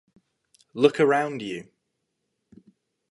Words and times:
Look 0.73 0.99
around 0.99 1.43
you! 1.43 1.69